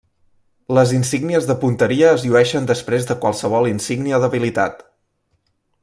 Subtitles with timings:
[0.77, 4.83] Les insígnies de punteria es llueixen després de qualsevol insígnia d'habilitat.